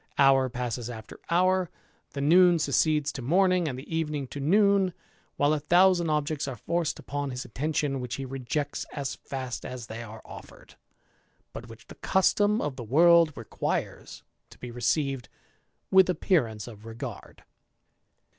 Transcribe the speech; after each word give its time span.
Hour 0.17 0.49
passes 0.49 0.89
after 0.89 1.19
honi; 1.29 1.67
the 2.13 2.21
noon 2.21 2.57
succeeds 2.57 3.11
to 3.11 3.21
morning, 3.21 3.67
and 3.67 3.77
the 3.77 3.95
evening 3.95 4.25
to 4.29 4.39
noon, 4.39 4.87
X 4.87 4.93
THE 5.37 5.43
IDLER. 5.43 5.59
285 5.59 5.63
a 5.63 5.65
thousand 5.69 6.09
objects 6.09 6.47
are 6.47 6.55
forced 6.55 6.97
upon 6.97 7.29
his 7.29 7.45
attention,. 7.45 8.03
he 8.09 8.25
rejects 8.25 8.87
as 8.93 9.13
fast 9.13 9.63
as 9.63 9.85
they 9.85 10.01
are 10.01 10.23
offered, 10.25 10.73
but 11.53 11.67
which 11.69 11.85
the 11.85 12.43
m 12.43 12.61
of 12.61 12.77
the 12.77 12.83
world 12.83 13.31
requires 13.35 14.23
to 14.49 14.57
be 14.57 14.71
received 14.71 15.29
with 15.91 16.09
appearance 16.09 16.67
;ard. 16.67 17.43